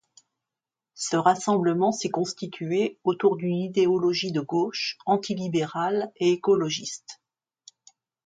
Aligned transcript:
Ce 0.95 1.15
rassemblement 1.15 1.91
s'est 1.91 2.09
constitué 2.09 2.97
autour 3.03 3.37
d'une 3.37 3.57
idéologie 3.57 4.31
de 4.31 4.41
gauche, 4.41 4.97
anti-libérale 5.05 6.11
et 6.15 6.31
écologiste. 6.31 7.19